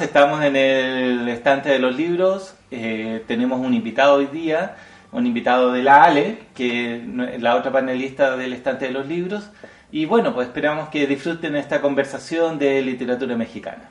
[0.00, 2.54] Estamos en el estante de los libros.
[2.70, 4.76] Eh, tenemos un invitado hoy día,
[5.12, 9.48] un invitado de la Ale, que es la otra panelista del estante de los libros.
[9.90, 13.90] Y bueno, pues esperamos que disfruten esta conversación de literatura mexicana.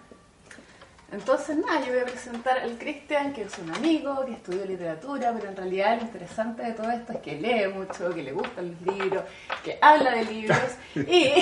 [1.12, 5.34] Entonces, nada, yo voy a presentar al Cristian, que es un amigo, que estudió literatura,
[5.34, 8.76] pero en realidad lo interesante de todo esto es que lee mucho, que le gustan
[8.82, 9.24] los libros,
[9.64, 10.60] que habla de libros
[10.96, 11.32] y,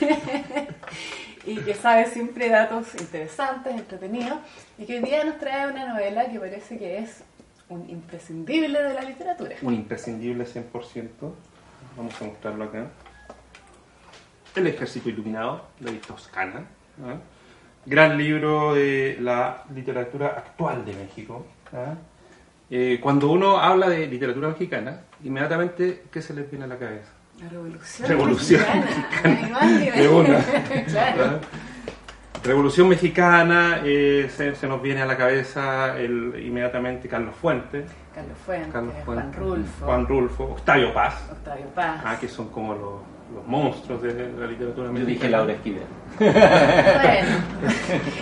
[1.48, 4.38] y que sabe siempre datos interesantes, entretenidos,
[4.76, 7.24] y que hoy día nos trae una novela que parece que es
[7.70, 9.56] un imprescindible de la literatura.
[9.62, 11.08] Un imprescindible 100%.
[11.96, 12.86] Vamos a mostrarlo acá.
[14.54, 16.66] El Ejército Iluminado, de Toscana.
[17.02, 17.16] ¿ah?
[17.86, 21.46] Gran libro de la literatura actual de México.
[21.72, 21.94] ¿ah?
[22.70, 27.12] Eh, cuando uno habla de literatura mexicana, inmediatamente, ¿qué se les viene a la cabeza?
[27.40, 29.30] La revolución, Revolución mexicana.
[29.30, 29.96] mexicana.
[29.96, 30.38] De una.
[30.86, 31.40] claro.
[32.44, 38.38] Revolución Mexicana, eh, se, se nos viene a la cabeza el, inmediatamente Carlos Fuentes, Carlos
[38.46, 42.00] Fuentes, Carlos Juan Fuentes, Rulfo, Juan Rulfo, Octavio Paz, Octavio Paz.
[42.04, 43.00] ah, que son como los,
[43.34, 45.06] los monstruos de la literatura Yo mexicana.
[45.14, 45.82] dije Laura Esquivel.
[46.18, 46.32] Bueno,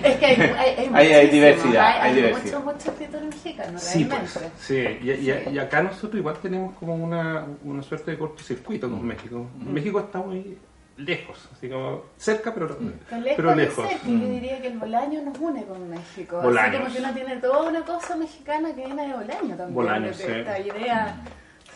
[0.03, 2.59] es que hay, hay, hay, Hay- hay muchísimos, diversidad, hay, hay hay diversidad.
[2.61, 4.31] muchos, muchos escritores mexicanos, Sí, realmente.
[4.35, 4.85] pues, sí.
[5.03, 9.47] Y, y- y acá nosotros igual tenemos como una, una suerte de cortocircuito con México.
[9.59, 10.59] México está muy
[10.99, 13.87] lejos, así como cerca pero, lejos, pero lejos.
[14.05, 16.39] yo diría que el Bolaño nos une con México.
[16.39, 16.81] Así Bolaños.
[16.83, 19.75] como que uno tiene toda una cosa mexicana que viene de Bolaño también.
[19.75, 20.25] Bolaños, sí.
[20.27, 21.17] Esta idea.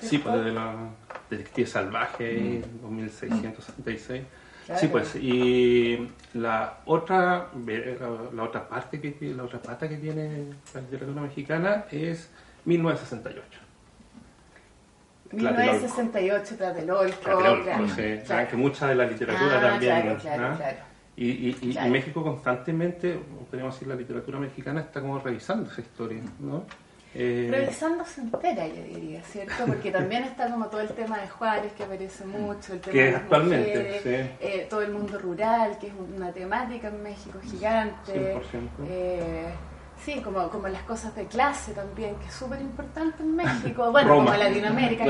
[0.01, 0.75] Sí, pues de la
[1.31, 4.23] Detective Salvaje, 2666.
[4.67, 4.81] Claro.
[4.81, 10.45] Sí, pues, y la otra, la, la otra parte que la otra pata que tiene
[10.75, 12.29] la literatura mexicana es
[12.67, 13.59] 1968.
[15.33, 17.17] 1968, Tlatelolco.
[17.21, 18.49] Tlatelolco, claro, sí, claro.
[18.49, 20.01] que mucha de la literatura Ah, también.
[20.03, 20.77] Claro, claro, claro.
[21.17, 21.91] Y, y- y- y Claro.
[21.91, 26.65] México constantemente, podríamos decir, la literatura mexicana está como revisando esa historia, ¿no?
[27.15, 29.65] Eh, Revisándose entera, yo diría, ¿cierto?
[29.67, 33.05] Porque también está como todo el tema de Juárez, que aparece mucho, el tema Que
[33.07, 34.37] de las actualmente, mujeres, sí.
[34.41, 38.13] eh, todo el mundo rural, que es una temática en México gigante.
[38.37, 38.41] 100%.
[38.89, 39.47] Eh,
[40.05, 44.09] sí, como, como las cosas de clase también, que es súper importante en México, bueno,
[44.09, 44.25] Roma.
[44.33, 45.05] como en Latinoamérica.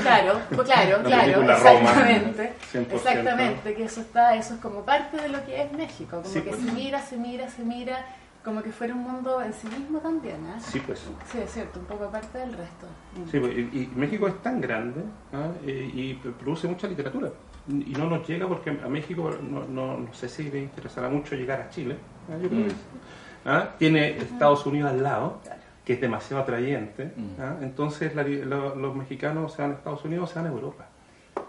[0.00, 2.52] Claro, pues claro, La claro, Roma, exactamente.
[2.72, 2.92] 100%.
[2.92, 6.42] Exactamente, que eso está, eso es como parte de lo que es México, como Sí,
[6.42, 6.62] que pues.
[6.62, 8.06] se mira, se mira, se mira,
[8.44, 10.58] como que fuera un mundo en sí mismo también, ¿ah?
[10.60, 11.00] sí, pues.
[11.30, 12.86] Sí, es cierto, un poco aparte del resto.
[13.16, 13.30] Mm.
[13.30, 15.02] Sí, pues, y, y México es tan grande
[15.32, 15.48] ¿ah?
[15.66, 17.30] Eh, y produce mucha literatura.
[17.68, 21.34] Y no nos llega porque a México no, no, no sé si le interesará mucho
[21.36, 21.96] llegar a Chile.
[22.30, 22.38] ¿ah?
[22.42, 22.76] Yo creo que sí.
[23.44, 23.68] ¿Ah?
[23.78, 25.60] Tiene Estados Unidos al lado, Claro.
[25.84, 27.12] que es demasiado atrayente.
[27.16, 27.40] Mm.
[27.40, 27.56] ¿ah?
[27.60, 30.86] Entonces la los mexicanos se van a Estados Unidos o se van a Europa.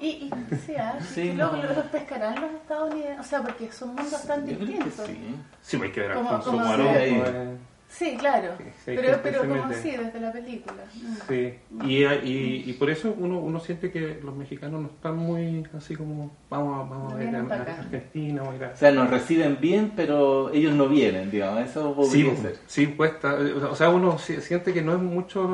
[0.01, 0.31] Y, y
[0.65, 0.97] sí, ah,
[1.35, 1.51] no.
[1.63, 4.93] los pescarán los estadounidenses, o sea, porque son mundos tan distintos.
[5.05, 5.35] sí.
[5.61, 7.31] Sí, pues hay que ver a Como- Alfonso como se- pues,
[7.91, 9.81] Sí, claro, Sí, pero, pero como mete.
[9.81, 10.81] sí, desde la película.
[10.95, 11.15] Mm.
[11.27, 11.53] Sí,
[11.83, 15.97] y, y, y por eso uno, uno siente que los mexicanos no están muy así
[15.97, 17.75] como vamos, a- vamos a No a, para a acá.
[17.81, 18.69] Argentina, vamos a ir a...
[18.69, 21.59] O sea, nos reciben bien, pero ellos no vienen, digamos.
[21.69, 22.55] Eso Sí, podría ser.
[22.65, 23.35] sí, cuesta.
[23.69, 25.49] O sea, uno si- siente que no es muchos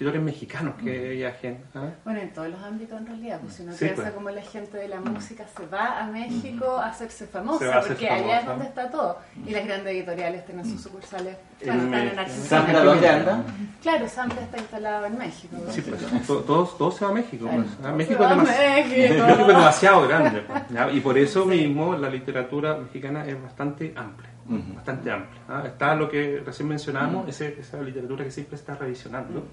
[0.00, 1.58] escritores mexicanos que viajen.
[1.74, 1.88] ¿ah?
[2.04, 4.14] Bueno, en todos los ámbitos en realidad, pues si uno Sí, piensa pues.
[4.14, 7.88] como la gente de la música se va a México a hacerse famosa, a hacer
[7.88, 8.50] porque allá es famosa.
[8.50, 9.18] donde está todo.
[9.46, 12.20] Y las grandes editoriales tienen sus sucursales, En bueno, están en México.
[12.22, 12.48] Argentina.
[12.48, 13.42] ¿Zambra dónde anda?
[13.82, 15.56] Claro, Zambra está instalado en México.
[15.68, 17.44] Sí, pues, to- todos, todos se va a México.
[17.46, 17.62] Claro.
[17.62, 17.86] pues, ¿ah?
[17.90, 19.24] Se México, va es a demasiado, México.
[19.26, 20.40] México es demasiado grande.
[20.40, 20.94] pues.
[20.94, 24.29] Y por eso mismo la literatura mexicana es bastante amplia.
[24.48, 24.74] Ujú.
[24.74, 25.42] Bastante amplia.
[25.48, 25.62] ¿ah?
[25.66, 29.44] Está lo que recién mencionamos, ese- esa literatura que siempre está revisionando.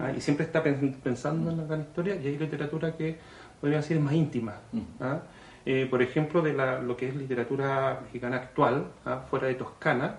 [0.00, 0.12] ¿ah?
[0.16, 3.16] y siempre está pen- pensando en la gran historia y hay literatura que
[3.60, 4.54] podría decir más íntima.
[5.00, 5.20] ¿ah?
[5.66, 9.24] Eh, por ejemplo, de la- lo que es literatura mexicana actual, ¿ah?
[9.28, 10.16] fuera de Toscana,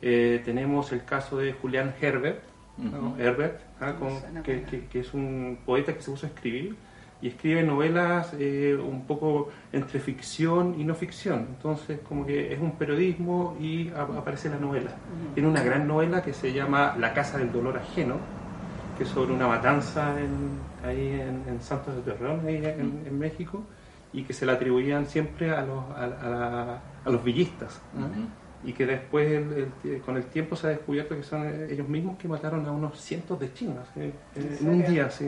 [0.00, 2.40] eh, tenemos el caso de Julián Herbert,
[2.78, 3.16] ¿no?
[3.18, 3.94] Herbert ¿ah?
[3.98, 6.76] con- que, que- que es un poeta que se puso a escribir
[7.20, 11.46] y escribe novelas eh, un poco entre ficción y no ficción.
[11.48, 14.92] Entonces, como que es un periodismo y a- aparece la novela.
[15.34, 18.16] Tiene una gran novela que se llama La Casa del Dolor Ajeno,
[18.96, 23.18] que es sobre una matanza en, ahí en, en Santos de Torreón, ahí en, en
[23.18, 23.62] México,
[24.12, 27.80] y que se la atribuían siempre a los, a, a la- a los villistas.
[28.64, 31.88] Y que después, el- el- con el tiempo, se ha descubierto que son eh, ellos
[31.88, 35.10] mismos que mataron a unos cientos de chinos eh, eh, en un día.
[35.10, 35.26] ¿sí?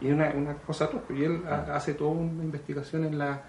[0.00, 1.02] Y es una, una cosa atroz.
[1.10, 3.40] Y él ha- hace toda una investigación en la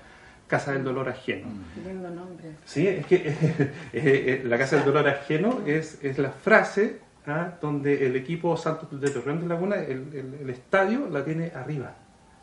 [0.48, 1.48] Casa del Dolor Ajeno.
[1.76, 2.52] Qué lindo nombre.
[2.66, 7.56] Sí, es que eh, eh, la Casa del Dolor Ajeno es, es la frase ¿ah?
[7.62, 11.94] donde el equipo Santos de Torreón de Laguna, el, el- el estadio, la tiene arriba.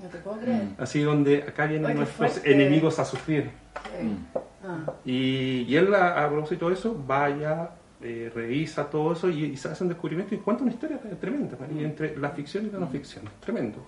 [0.01, 0.63] No te puedo creer.
[0.79, 2.53] Así donde acá vienen nuestros fuerte.
[2.53, 3.51] enemigos a sufrir.
[3.99, 4.05] Sí.
[4.07, 4.27] Mm.
[4.67, 4.93] Ah.
[5.05, 7.71] Y, y él, a, a propósito de eso, vaya,
[8.05, 11.57] eh, revisa todo eso y, y se hace un descubrimiento y cuenta una historia tremenda,
[11.75, 13.79] y entre la ficción y la no ficción, es tremendo.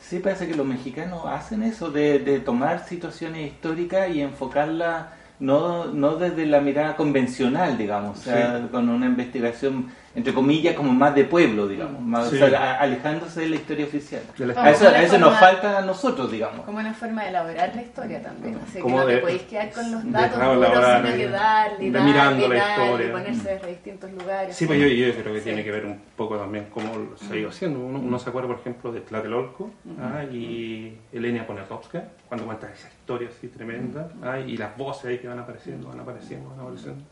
[0.00, 5.06] Sí, parece que los mexicanos hacen eso, de, de tomar situaciones históricas y enfocarlas
[5.40, 8.68] no, no desde la mirada convencional, digamos, o sea, Sí.
[8.72, 12.38] con una investigación, entre comillas, como más de pueblo, digamos, más, o Sí.
[12.38, 14.22] sea, a- alejándose de la historia oficial.
[14.56, 16.64] A eso, a eso nos Como- falta a nosotros, digamos.
[16.64, 18.58] Como una forma de elaborar la historia también.
[18.62, 21.28] Así que Como no te de- podéis quedar con los datos elaborar, duros, sino que
[21.28, 23.12] darle, de darle, mirando la historia.
[23.12, 24.56] ponerse desde distintos lugares.
[24.56, 25.44] Sí, pues yo, yo creo que Sí.
[25.44, 27.78] tiene que ver un poco también cómo se ha ido haciendo.
[27.80, 29.70] Uno, uno se acuerda, por ejemplo, de Tlatelolco
[30.00, 35.18] ah, y Elenia Poniatowska, cuando cuenta esa historia así tremenda, ah, y las voces ahí
[35.18, 37.02] que van apareciendo, van apareciendo, van apareciendo.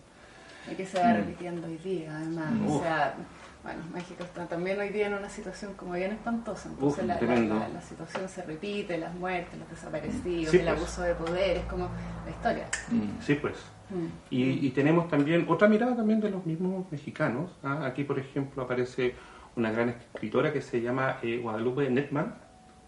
[0.70, 2.52] Y que se va repitiendo hoy día, además.
[2.66, 2.82] O Uf.
[2.82, 3.14] sea,
[3.62, 6.68] bueno, México está también hoy día en una situación como bien espantosa.
[6.68, 10.64] Entonces Uf, la, la- la- la situación se repite, las muertes, los desaparecidos, Sí, el
[10.66, 10.76] pues.
[10.76, 11.88] abuso de poder, es como
[12.24, 12.66] la historia.
[12.90, 13.20] Mm.
[13.22, 13.54] Sí, pues.
[13.90, 14.06] Mm.
[14.30, 17.50] Y, y tenemos también otra mirada también de los mismos mexicanos.
[17.62, 17.84] ¿ah?
[17.86, 19.14] Aquí, por ejemplo, aparece
[19.54, 22.34] una gran escritora que se llama eh, Guadalupe Netman,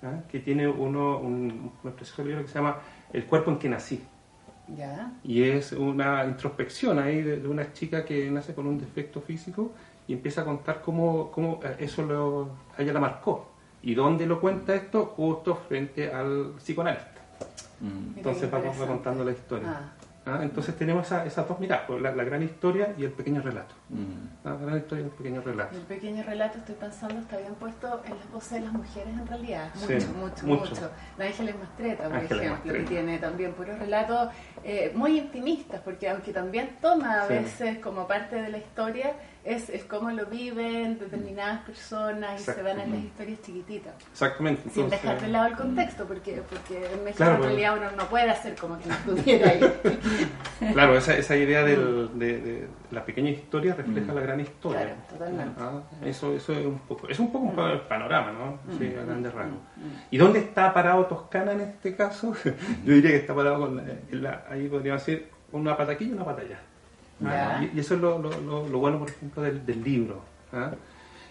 [0.02, 0.20] ¿ah?
[0.28, 2.78] que tiene uno, un, un precioso libro que se llama
[3.12, 4.02] El cuerpo en que nací.
[4.76, 5.12] ¿Ya?
[5.24, 9.72] Y es una introspección ahí de, de una chica que nace con un defecto físico
[10.08, 13.46] y empieza a contar cómo, cómo eh, eso lo, a ella la marcó.
[13.82, 15.06] ¿Y dónde lo cuenta esto?
[15.16, 17.20] Justo frente al psicoanalista.
[17.80, 18.16] Mm.
[18.16, 19.68] Entonces va, contando la historia.
[19.68, 19.92] Ah.
[20.28, 20.40] ¿Ah?
[20.42, 23.74] Entonces tenemos esa- esas dos miradas, pues, la, la gran historia y el pequeño relato.
[23.88, 24.46] Mm.
[24.48, 25.76] La gran historia y el pequeño relato.
[25.76, 29.26] El pequeño relato, estoy pensando, está bien puesto en las voces de las mujeres en
[29.26, 29.70] realidad.
[29.74, 30.70] Sí, Mucho, mucho, mucho.
[30.70, 30.90] mucho.
[31.16, 32.78] La Ángeles Mastreta, por Ángeles ejemplo, Mastreta.
[32.78, 34.28] que tiene también puros relatos
[34.64, 37.34] eh, muy intimistas, porque aunque también toma a Sí.
[37.34, 39.12] veces como parte de la historia,
[39.48, 43.94] es, es cómo lo viven determinadas personas y se van en las historias chiquititas.
[44.12, 44.68] Exactamente.
[44.70, 48.04] Sin dejar de lado el contexto, porque, porque en México Claro, en realidad uno no
[48.08, 49.60] puede hacer como que no estuviera ahí.
[50.72, 54.14] Claro, esa, esa idea del- de, de la pequeña historia refleja Mm.
[54.16, 54.80] la gran historia.
[54.80, 55.54] Claro, totalmente.
[55.60, 58.58] Ah, eso, eso es un poco, es un poco un pa- el panorama, ¿no?
[58.76, 59.58] Sí, a grandes rasgos.
[59.76, 59.80] Mm.
[60.10, 62.34] ¿Y dónde está parado Toscana en este caso?
[62.84, 66.04] Yo diría que está parado con la- en la- ahí podríamos decir una pata aquí
[66.06, 66.58] y una pata allá.
[67.24, 70.20] Ah, y, y eso es lo, lo- lo- lo bueno, por ejemplo, del, del libro.
[70.52, 70.72] ¿ah?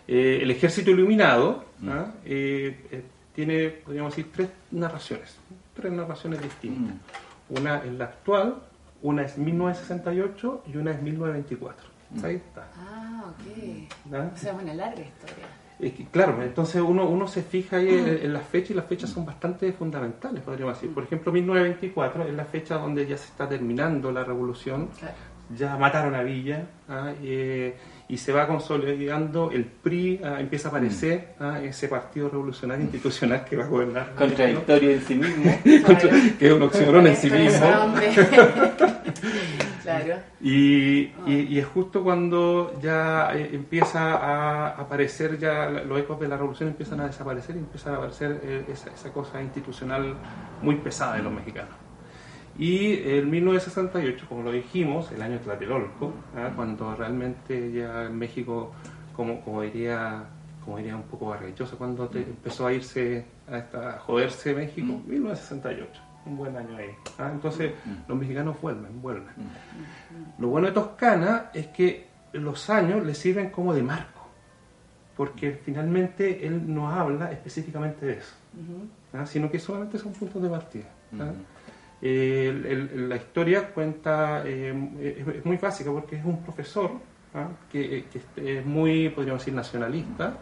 [0.07, 2.07] Eh, el ejército iluminado ¿ah?
[2.25, 3.03] Eh, eh,
[3.33, 5.37] tiene, podríamos decir, tres narraciones,
[5.75, 6.95] tres narraciones distintas.
[6.95, 7.57] Mm.
[7.57, 8.55] Una es la actual,
[9.01, 11.87] una es 1968 y una es 1924.
[12.23, 12.67] Ahí está.
[12.77, 13.87] Ah, ok.
[14.07, 15.45] O sea, es una larga historia.
[15.79, 18.85] Es que, claro, entonces uno, uno se fija ahí en, en las fechas y las
[18.87, 20.91] fechas son bastante fundamentales, podríamos decir.
[20.93, 25.13] Por ejemplo, 1924 es la fecha donde ya se está terminando la revolución, Claro.
[25.55, 27.75] Ya mataron a Villa ah, eh,
[28.09, 33.43] y se va consolidando el PRI, ah, empieza a aparecer ah, ese partido revolucionario institucional
[33.45, 34.13] que va a gobernar.
[34.15, 35.51] Contradictorio en sí mismo.
[35.85, 36.09] Claro.
[36.39, 37.65] que es un oxímoron en sí mismo.
[39.83, 40.15] claro.
[40.41, 46.27] Y, y- y es justo cuando ya eh, empieza a aparecer, ya los ecos de
[46.27, 50.15] la revolución empiezan a desaparecer y empieza a aparecer eh, esa, esa cosa institucional
[50.61, 51.73] muy pesada de los mexicanos.
[52.57, 56.49] Y el 1968, como lo dijimos, el año Tlatelolco, ¿ah?
[56.55, 58.71] cuando realmente ya en México,
[59.15, 60.23] como, como diría
[60.65, 65.01] como diría un poco barrichoso, cuando te- empezó a irse, a, esta- a joderse México,
[65.07, 66.89] 1968, un buen año ahí.
[67.19, 67.29] ¿ah?
[67.31, 67.71] Entonces
[68.05, 69.27] los mexicanos vuelven, vuelven.
[70.39, 74.27] Lo bueno de Toscana es que los años le sirven como de marco,
[75.15, 78.35] porque finalmente él no habla específicamente de eso,
[79.25, 80.85] sino que solamente son puntos de partida.
[82.01, 82.05] Ujú.
[82.09, 86.91] El- el- la historia cuenta, eh, es, es muy básica porque es un profesor
[87.33, 87.47] ¿ah?
[87.71, 90.33] que, que es muy, podríamos decir, nacionalista,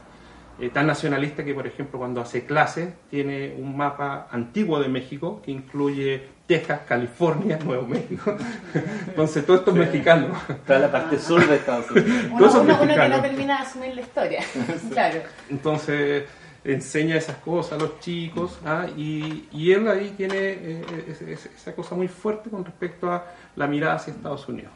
[0.60, 5.42] eh, tan nacionalista que, por ejemplo, cuando hace clases tiene un mapa antiguo de México
[5.44, 8.36] que incluye Texas, California, Nuevo México.
[9.08, 10.28] Entonces, todo esto es mexicano.
[10.66, 12.10] Toda la parte sur de Estados Unidos.
[12.32, 14.40] Uno, uno- uno que no termina de asumir la historia.
[14.92, 15.20] claro.
[15.50, 16.24] Entonces
[16.66, 18.88] enseña esas cosas a los chicos ¿ah?
[18.98, 23.24] y, y él ahí tiene eh, es- es- esa cosa muy fuerte con respecto a
[23.56, 24.72] la mirada hacia Estados Unidos.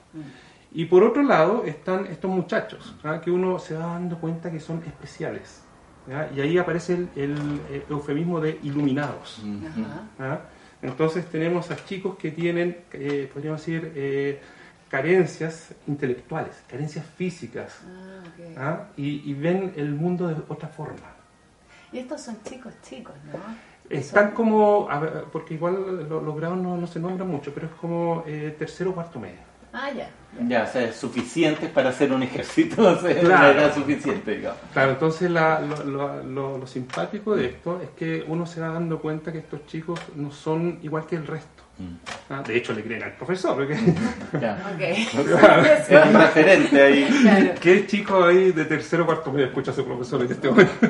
[0.71, 3.19] Y por otro lado están estos muchachos, ¿ah?
[3.19, 5.63] que uno se va dando cuenta que son especiales.
[6.35, 9.41] Y ahí aparece el, el, eh, eufemismo de iluminados.
[10.19, 10.39] ¿ah?
[10.81, 14.39] Entonces tenemos a chicos que tienen, eh, podríamos decir, eh,
[14.89, 18.23] carencias intelectuales, carencias físicas, Ah.
[18.57, 18.85] ¿ah?
[18.97, 21.15] y ven el mundo de otra forma.
[21.91, 23.39] Y estos son chicos, chicos, ¿no?
[23.89, 27.51] Están Son- como, a ver, porque igual lo- los grados no, no se nombran mucho,
[27.53, 29.39] pero es como eh, tercero o cuarto medio.
[29.73, 30.09] Ah, ya.
[30.47, 33.59] Ya, o sea, suficientes para hacer un ejército, o sea, Claro.
[33.59, 34.59] edad suficiente, digamos.
[34.73, 38.69] Claro, entonces la- lo, lo- lo- lo simpático de esto es que uno se va
[38.69, 41.95] dando cuenta que estos chicos no son igual que el resto, Mm.
[42.31, 42.43] ¿ah?
[42.45, 43.55] De hecho, le creen al profesor.
[43.55, 43.75] porque-
[44.41, 44.71] Ya.
[44.73, 44.81] Ok.
[45.89, 47.07] Es un referente ahí.
[47.21, 47.51] Claro.
[47.61, 50.87] ¿Qué chico ahí de tercero o cuarto medio escucha a su profesor en este momento?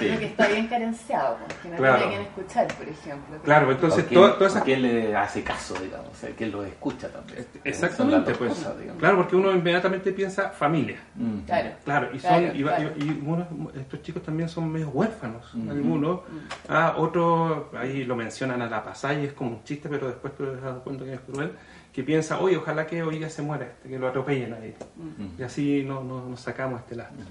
[0.00, 0.16] Sí.
[0.18, 1.96] Que está bien carenciado, porque no Claro.
[1.98, 3.38] tiene quien escuchar, por ejemplo.
[3.44, 6.08] Claro, entonces ¿O quién, todas esas o quién le hace caso, digamos?
[6.10, 7.38] O sea, quién lo escucha también.
[7.38, 8.50] Este, Exactamente, pues.
[8.50, 8.74] cosas.
[8.98, 10.98] Claro, porque uno inmediatamente piensa familia.
[11.14, 11.38] Mm.
[11.40, 11.70] Claro.
[11.84, 12.92] Claro, y, son, Claro, y, va- claro.
[12.98, 15.70] y- y unos- estos chicos también son medio huérfanos, Ujú.
[15.70, 16.20] algunos.
[16.68, 20.34] Ah, otros, ahí lo mencionan a la pasada y es como un chiste, pero después
[20.34, 21.52] te das cuenta que es cruel,
[21.92, 24.74] que piensa, oye, ojalá que hoy día se muera este, que lo atropellen ahí.
[24.96, 25.40] Mm.
[25.40, 27.24] Y así no, no- nos sacamos este lastre.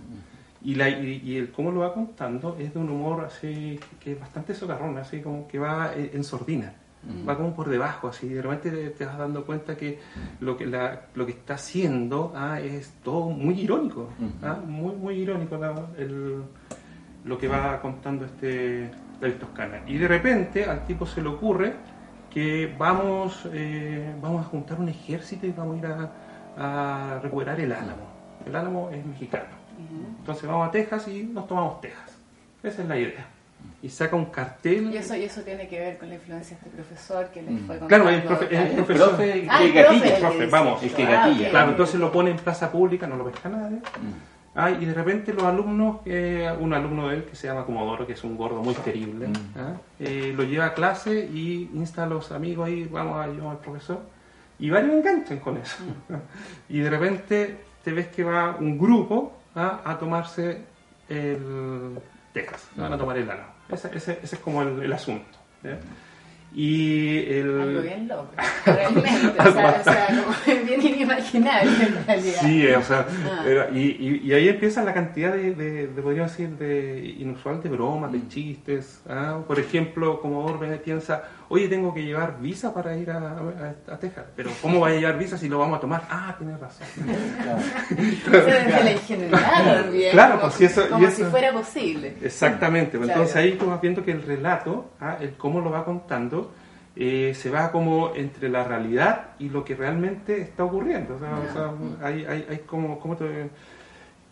[0.62, 4.12] Y, la, y, y el cómo lo va contando es de un humor así que
[4.14, 6.74] es bastante socarrón, así como que va en, en sordina.
[7.28, 10.00] Va como por debajo, así de repente te, te vas dando cuenta que
[10.42, 14.10] lo que, la, lo que está haciendo ah, es todo muy irónico,
[14.44, 16.42] ah, muy, muy irónico la- el-
[17.24, 19.80] lo que va contando este David Toscana.
[19.88, 21.74] Y de repente al tipo se le ocurre
[22.30, 27.58] que vamos, eh, vamos a juntar un ejército y vamos a ir a, a recuperar
[27.62, 28.04] el Álamo.
[28.46, 29.59] El Álamo es mexicano.
[30.20, 32.18] Entonces vamos a Texas y nos tomamos Texas.
[32.64, 33.26] Esa es la idea.
[33.82, 34.94] Y saca un cartel.
[34.94, 37.52] Y eso, y eso tiene que ver con la influencia de este profesor que les
[37.52, 37.66] Mm.
[37.68, 38.10] fue Claro, contando.
[38.10, 38.66] el profe- el Claro.
[38.70, 39.08] El profesor.
[39.10, 40.20] profe Ah, que el profe, gatilla.
[40.20, 40.84] profe, vamos.
[40.84, 41.50] El que Ah, gatilla.
[41.50, 43.78] Claro, entonces lo pone en plaza pública, no lo pesca nadie.
[43.78, 44.30] Mm.
[44.56, 48.06] Ah, y de repente los alumnos, eh, un alumno de él que se llama Comodoro,
[48.06, 49.34] que es un gordo muy terrible, Mm.
[49.58, 53.52] ah, eh, lo lleva a clase y insta a los amigos ahí, vamos a llevar
[53.52, 54.02] al profesor,
[54.58, 55.78] y varios enganchan con eso.
[56.70, 59.34] y de repente te ves que va un grupo
[59.68, 60.62] a tomarse
[61.10, 61.98] el
[62.34, 63.50] Texas, van a tomar el Álamo.
[63.70, 65.38] Ese, ese- ese es como el, el asunto.
[66.52, 67.62] Y el...
[67.62, 68.28] Algo bien loco,
[68.66, 69.10] realmente.
[69.40, 72.42] o, sea, o sea, como bien inimaginable en realidad.
[72.42, 73.44] Sí, o sea, Ah.
[73.46, 77.62] era- y, y- y ahí empieza la cantidad de, de, de, podríamos decir, de inusual
[77.62, 78.14] de bromas, Mm.
[78.14, 79.02] de chistes.
[79.08, 79.42] ¿ah?
[79.48, 83.98] Por ejemplo, como Orbe piensa, oye, tengo que llevar visa para ir a, a- a
[84.00, 84.26] Texas.
[84.36, 86.04] Pero ¿cómo va a llevar visa si lo vamos a tomar?
[86.10, 86.88] Ah, tienes razón.
[88.24, 88.48] Claro.
[88.84, 92.16] La ingenuidad como, pues, si eso- y como eso- si fuera posible.
[92.22, 92.98] Exactamente.
[92.98, 93.22] pues, Claro.
[93.24, 95.18] Entonces ahí tú vas viendo que el relato, ¿ah?
[95.20, 96.52] el cómo lo va contando,
[96.96, 101.16] eh, se va como entre la realidad y lo que realmente está ocurriendo.
[101.16, 103.50] O sea, o sea, hay, hay, hay como, ¿cómo te-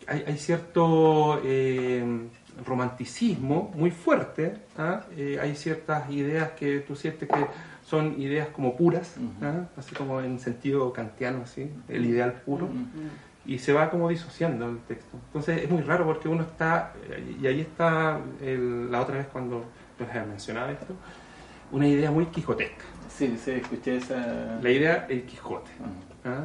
[0.06, 2.28] hay, hay cierto eh,
[2.64, 5.02] romanticismo muy fuerte, ¿ah?
[5.16, 7.46] Eh, hay ciertas ideas que tú sientes que
[7.84, 9.46] son ideas como puras, Ujú.
[9.46, 9.68] ¿ah?
[9.76, 12.68] así como en sentido kantiano, así, el ideal puro
[13.46, 15.16] y se va como disociando el texto.
[15.28, 16.92] Entonces es muy raro porque uno está,
[17.40, 19.64] y ahí está el- la otra vez cuando
[19.98, 20.94] les había mencionado esto,
[21.72, 22.84] una idea muy quijotesca.
[23.08, 24.58] Sí, sí, escuché esa.
[24.62, 25.70] La idea el Quijote.
[26.24, 26.44] ¿ah?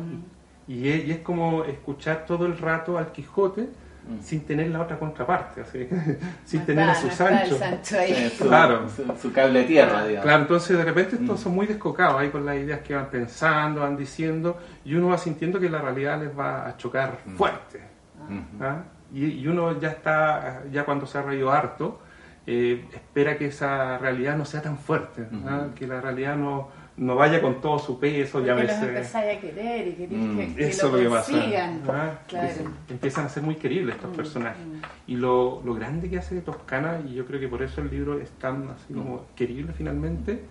[0.68, 3.68] Y es como escuchar todo el rato al Quijote
[4.06, 4.20] Mm.
[4.22, 5.88] sin tener la otra contraparte, así,
[6.46, 7.58] sin No tener está- a su no Sancho.
[7.58, 8.14] Sancho ahí.
[8.14, 8.90] Sí, su, Claro.
[8.90, 10.24] su, su cable de tierra, digamos.
[10.26, 11.44] Claro, entonces de repente estos Mm.
[11.44, 15.18] son muy descocados ahí con las ideas que van pensando, van diciendo, y uno va
[15.18, 17.36] sintiendo que la realidad les va a chocar Mm.
[17.36, 17.82] fuerte.
[18.28, 18.62] Mm.
[18.64, 18.84] ¿ah?
[19.14, 22.02] Y, y uno ya está, ya cuando se ha reído harto,
[22.46, 25.62] eh, espera que esa realidad no sea tan fuerte, ¿ah?
[25.68, 25.76] Ujú.
[25.76, 29.88] que la realidad no, no vaya con todo su peso, Porque los empezáis a querer
[29.88, 30.38] y queréis Mm.
[30.38, 31.32] que, que Eso es lo que pasa.
[31.32, 31.82] consigan.
[31.90, 32.20] ¿ah?
[32.28, 32.48] Claro.
[32.48, 34.66] Es- Empiezan a ser muy queribles estos Mm, personajes.
[34.66, 34.82] mm.
[35.12, 37.90] Y lo, lo grande que hace de Toscana, y yo creo que por eso el
[37.90, 40.42] libro es tan así como querible finalmente,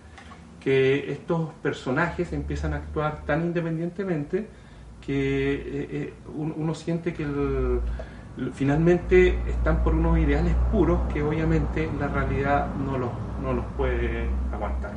[0.59, 4.47] que estos personajes empiezan a actuar tan independientemente
[5.05, 7.79] que eh, eh, un- uno siente que el-
[8.53, 14.27] finalmente están por unos ideales puros que obviamente la realidad no los, no los puede
[14.51, 14.91] aguantar.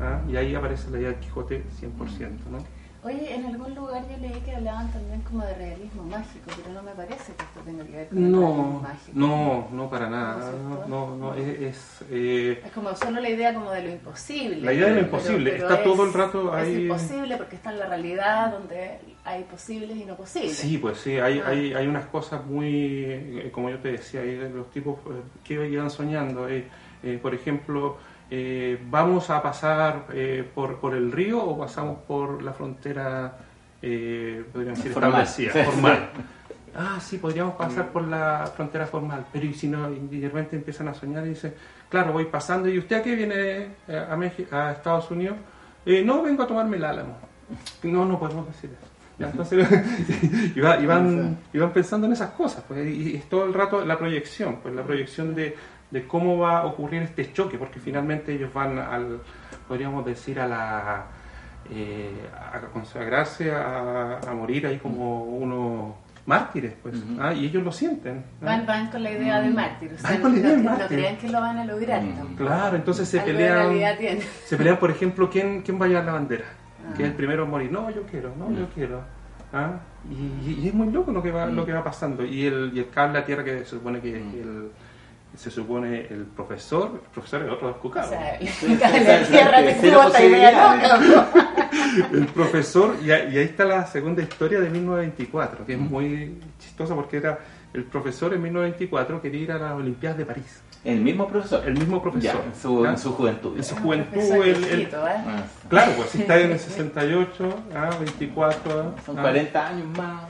[0.00, 0.20] ¿Ah?
[0.28, 2.30] Y ahí aparece la idea del Quijote 100%.
[2.50, 2.58] ¿no?
[3.02, 6.82] Oye, en algún lugar yo leí que hablaban también como de realismo mágico, pero no
[6.82, 9.12] me parece que esto tenga que ver con el realismo No, mágico.
[9.14, 10.52] no, no para nada.
[10.68, 10.86] ¿No?
[10.86, 14.60] No, no, es, es, eh, Es como solo la idea como de lo imposible.
[14.60, 16.72] La idea de lo Pero- imposible, pero está es- todo el rato ahí.
[16.74, 20.56] Es imposible porque está en la realidad donde hay posibles y no posibles.
[20.58, 21.48] Sí, pues sí, hay, Ah.
[21.48, 22.68] hay, hay unas cosas muy,
[23.06, 26.50] eh, como yo te decía, hay los tipos eh, que iban soñando.
[26.50, 26.68] eh,
[27.02, 27.96] eh, por ejemplo,
[28.30, 33.36] eh, ¿vamos a pasar eh, por, por el río o pasamos por la frontera,
[33.82, 35.22] eh, decir, Formal.
[35.22, 36.08] establecida, formal?
[36.72, 40.54] Ah, sí, podríamos pasar por la frontera formal, pero y si no, y de repente
[40.54, 41.52] empiezan a soñar y dicen,
[41.88, 43.34] claro, voy pasando, ¿y usted a qué viene
[43.88, 45.36] eh, a, México, a Estados Unidos?
[45.84, 47.16] "Eh, no, vengo a tomarme el álamo.
[47.82, 48.88] No, no podemos decir eso.
[49.28, 49.68] Entonces,
[50.54, 53.46] y, va- y van, y van pensando en esas cosas, pues, y, y es todo
[53.46, 55.56] el rato la proyección, pues la proyección de,
[55.90, 59.20] de cómo va a ocurrir este choque, porque finalmente ellos van al,
[59.66, 61.04] podríamos decir, a la
[61.72, 65.94] eh, a consagrarse, a, a morir ahí como unos
[66.26, 67.32] mártires, pues, ¿ah?
[67.32, 68.24] y ellos lo sienten.
[68.40, 68.44] ¿ah?
[68.44, 70.62] Van, van con la idea de mártir, o sea, Van con la no, idea de
[70.62, 70.98] no mártir.
[70.98, 72.14] creen que lo van a lograr Mm.
[72.16, 72.36] tampoco.
[72.44, 76.12] Claro, entonces se Algo pelean, se pelean, por ejemplo, quién, quién va a llevar la
[76.12, 76.44] bandera,
[76.96, 77.06] que Ah.
[77.06, 77.72] es el primero en morir.
[77.72, 78.68] No, yo quiero, no, yo Mm.
[78.74, 79.00] quiero.
[79.52, 79.72] ¿ah?
[80.10, 81.54] Y, y- y es muy loco lo que va, Mm.
[81.56, 82.24] lo que va pasando.
[82.24, 84.34] Y el, y el cable a tierra que se supone que Mm.
[84.40, 84.70] el,
[85.36, 88.08] se supone el profesor, el profesor es otro O descucado.
[88.10, 88.36] sea,
[92.12, 97.18] el profesor, y, ahí está la segunda historia de 1924, que es muy chistosa porque
[97.18, 97.38] era
[97.72, 100.60] el profesor en 1924 quería ir a las Olimpiadas de París.
[100.82, 101.62] El mismo profesor.
[101.66, 102.42] El mismo Ya, profesor.
[102.46, 102.90] en su, ¿ya?
[102.90, 103.56] en su juventud.
[103.56, 105.12] En su Un juventud, él- él- viejito, ¿eh?
[105.26, 108.94] Ah, Claro, pues si está en el 68, ah, 24.
[109.04, 109.22] Son ah.
[109.22, 110.22] 40 años más.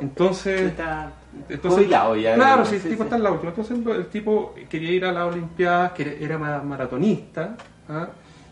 [0.00, 1.10] Entonces, Está
[1.48, 2.34] entonces jubilado ya.
[2.34, 3.02] claro, sí, el tipo sí.
[3.02, 3.50] está en la última.
[3.50, 7.56] Entonces el tipo quería ir a las Olimpiadas, que era ma- maratonista,
[7.88, 8.08] ah,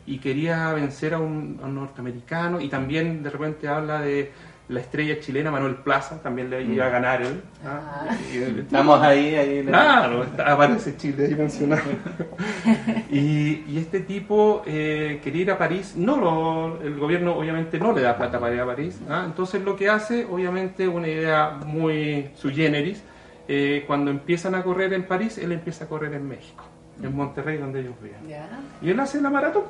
[0.06, 4.32] y quería vencer a un, a un norteamericano, y también de repente habla de
[4.68, 7.40] la estrella chilena Manuel Plaza, también le iba a ganar él.
[7.64, 8.16] ah, Ah.
[8.58, 9.64] Estamos ahí, ahí.
[9.64, 11.82] Claro, está- aparece Chile ahí mencionado.
[13.10, 17.92] y, y este tipo eh, quería ir a París, no lo, el gobierno obviamente no
[17.92, 19.22] le da plata para ir a París, ¿ah?
[19.26, 23.02] entonces lo que hace, obviamente una idea muy sui generis,
[23.48, 26.64] eh, cuando empiezan a correr en París, él empieza a correr en México,
[27.02, 28.26] en Monterrey donde ellos viven.
[28.28, 28.48] Ya.
[28.82, 29.64] Y él hace la maratón.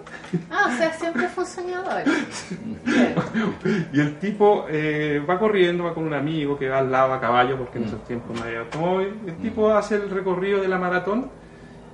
[0.50, 2.02] Ah, o sea, siempre fue un soñador.
[3.92, 7.20] Y el tipo eh, va corriendo, va con un amigo que va al lado a
[7.20, 7.88] caballo, porque en Mm.
[7.88, 9.14] esos tiempos no había automóvil.
[9.26, 11.30] El tipo hace el recorrido de la maratón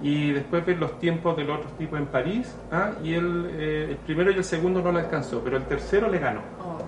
[0.03, 2.55] y después ve los tiempos del otro tipo en París.
[2.73, 2.91] ¿ah?
[3.03, 6.19] Y él, eh, el primero y el segundo no le alcanzó, pero el tercero le
[6.19, 6.41] ganó.
[6.61, 6.79] Oh.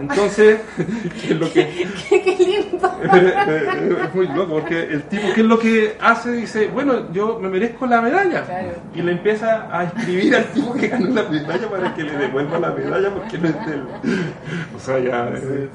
[0.00, 0.60] Entonces,
[1.22, 1.86] ¿qué es lo que.?
[2.08, 2.92] qué, qué lindo.
[4.04, 6.32] es muy loco, porque el tipo, ¿qué es lo que hace?
[6.32, 8.44] Dice, bueno, yo me merezco la medalla.
[8.44, 8.72] Claro.
[8.94, 12.58] Y le empieza a escribir al tipo que ganó la medalla para que le devuelva
[12.58, 13.84] la medalla porque no es de él.
[14.74, 15.28] O sea, ya.
[15.34, 15.68] eh,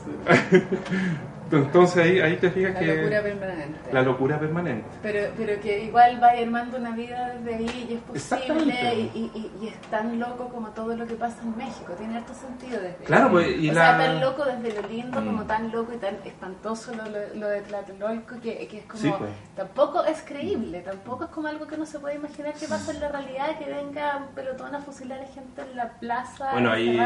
[1.52, 2.96] Entonces ahí, ahí te fijas La que.
[2.96, 3.80] locura permanente.
[3.94, 4.88] La locura permanente.
[5.04, 9.52] Pero, pero que igual va armando una vida desde ahí y es posible y, y,
[9.62, 11.94] y es tan loco como todo lo que pasa en México.
[11.98, 13.32] Tiene harto sentido desde Claro, ahí.
[13.32, 15.26] pues, y o la- sea, tan loco desde lo lindo Mm.
[15.26, 19.02] como tan loco y tan espantoso lo, lo, lo de Tlatelolco que, que es como...
[19.02, 19.30] Sí, pues.
[19.56, 23.00] Tampoco es creíble, tampoco es como algo que no se puede imaginar que pasa en
[23.02, 26.98] la realidad, que venga un pelotón a fusilar a gente en la plaza, Bueno, ahí-.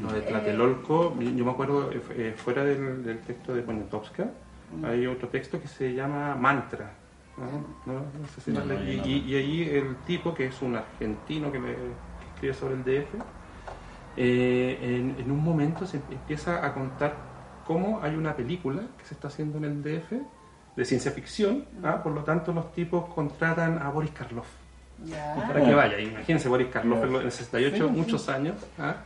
[0.00, 4.30] Lo de Eh, Tlatelolco, yo me acuerdo eh, eh, fuera del, del texto de Poniatowska,
[4.84, 6.90] hay otro texto que se llama Mantra.
[7.36, 7.92] ¿no?
[7.92, 8.96] No, no sé si No, lo no, leí.
[8.96, 9.06] no.
[9.06, 12.84] y, y ahí el tipo, que es un argentino que, me, que escribe sobre el
[12.84, 13.14] DF,
[14.16, 17.14] eh, en, en un momento se empieza a contar
[17.66, 20.12] cómo hay una película que se está haciendo en el DF
[20.76, 22.02] de ciencia ficción, ¿ah?
[22.02, 24.46] por lo tanto los tipos contratan a Boris Karloff
[25.04, 25.34] Ya.
[25.46, 25.98] para que vaya.
[26.00, 28.56] Imagínense Boris Karloff en el 68, muchos años.
[28.78, 28.96] ¿ah?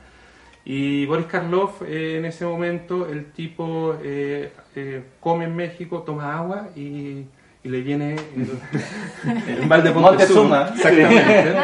[0.65, 6.37] Y Boris Karloff, eh, en ese momento, el tipo eh, eh, come en México, toma
[6.37, 7.25] agua y,
[7.63, 10.69] y le viene el, mal de Montezuma.
[10.75, 11.57] Exactamente.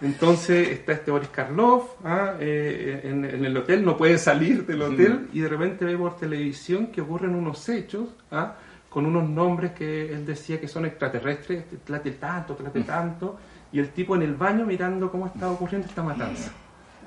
[0.00, 2.34] Entonces está este Boris Karloff ¿ah?
[2.38, 6.16] Eh, en, en el hotel, no puede salir del hotel y de repente ve por
[6.16, 8.56] televisión que ocurren unos hechos ¿ah?
[8.90, 13.36] con unos nombres que él decía que son extraterrestres, trate tanto, trate tanto,
[13.72, 16.50] y el tipo en el baño mirando cómo está ocurriendo esta matanza,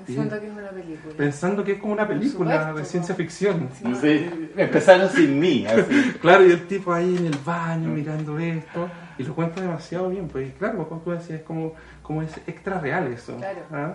[0.06, 1.14] Siento que es una película.
[1.16, 3.68] pensando que es como una película supuesto, de ciencia ficción.
[4.00, 5.66] Sí, empezaron sin mí.
[5.66, 6.14] Así.
[6.20, 10.28] Claro, y el tipo ahí en el baño mirando esto, y lo cuenta demasiado bien,
[10.28, 13.36] pues claro, como tú decías, es como, como es extra real eso.
[13.36, 13.62] Claro.
[13.72, 13.94] ¿ah?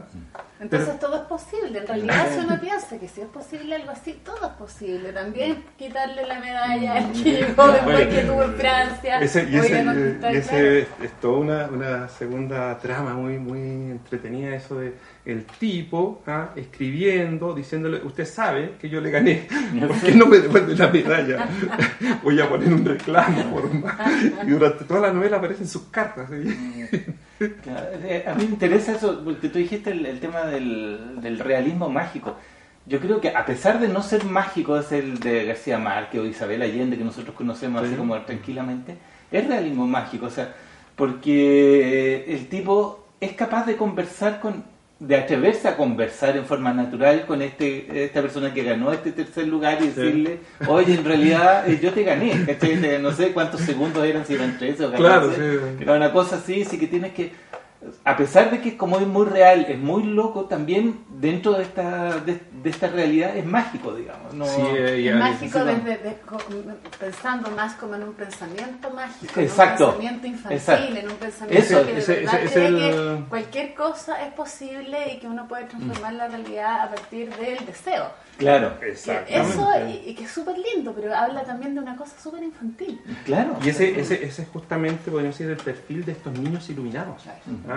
[0.59, 1.79] Entonces Pero- todo es posible.
[1.79, 5.11] En realidad, si uno piensa que si es posible algo así, todo es posible.
[5.11, 9.19] También quitarle la medalla al que llegó después que tuvo en Francia.
[9.19, 11.05] Ese, y ese, y ese claro.
[11.05, 14.93] es toda una, una segunda trama muy, muy entretenida, eso de
[15.25, 16.51] el tipo ¿ah?
[16.55, 19.47] escribiendo, diciéndole, usted sabe que yo le gané,
[19.87, 21.47] ¿por qué no me devuelve la medalla?
[22.23, 23.95] Voy a poner un reclamo por más.
[24.45, 26.29] Y durante toda la novela aparecen sus cartas.
[26.29, 27.05] ¿sí?
[27.39, 31.89] Eh, A mí me interesa eso, porque tú dijiste el, el tema del, del realismo
[31.89, 32.37] mágico.
[32.85, 36.25] Yo creo que a pesar de no ser mágico, es el de García Márquez o
[36.25, 37.97] Isabel Allende, que nosotros conocemos así Sí.
[37.97, 38.97] como tranquilamente,
[39.31, 40.53] es realismo mágico, o sea,
[40.95, 44.63] porque el tipo es capaz de conversar con,
[44.97, 49.45] de atreverse a conversar en forma natural con este esta persona que ganó este tercer
[49.47, 49.91] lugar y Sí.
[49.91, 52.99] decirle, oye, en realidad eh, yo te gané, ¿cachai?
[53.01, 54.97] No sé cuántos segundos eran, si eran 13 o 14.
[55.03, 55.83] Claro, sí.
[55.83, 57.31] Era una cosa así, sí que tienes que...
[58.03, 62.19] a pesar de que como es muy real, es muy loco, también dentro de esta,
[62.19, 64.33] de, de esta realidad es mágico, digamos.
[64.33, 66.17] No, Sí, eh, Es mágico desde de-
[66.99, 69.83] pensando más como en un pensamiento mágico, Exacto.
[69.83, 70.95] en un pensamiento infantil, Exacto.
[70.97, 71.85] en un pensamiento Eso.
[71.85, 75.47] que de Ese- ese- cree es que el- cualquier cosa es posible y que uno
[75.47, 78.05] puede transformar la realidad a partir del deseo.
[78.37, 79.53] Claro, Exactamente.
[79.53, 83.01] Eso, y, y que es súper lindo, pero habla también de una cosa súper infantil.
[83.25, 83.55] claro.
[83.63, 87.23] Y ese, ese, ese es justamente, podríamos decir, el perfil de estos niños iluminados,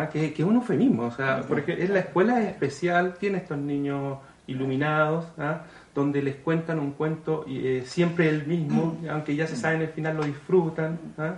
[0.00, 0.08] ¿ah?
[0.08, 1.04] que, que es un eufemismo.
[1.04, 5.62] O sea, porque en la escuela especial tiene estos niños iluminados, ¿ah?
[5.94, 10.16] donde les cuentan un cuento eh, siempre el mismo, aunque ya se saben el final,
[10.16, 10.98] lo disfrutan.
[11.18, 11.34] ¿ah?